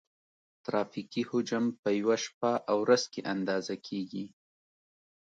[0.65, 4.25] ترافیکي حجم په یوه شپه او ورځ کې اندازه کیږي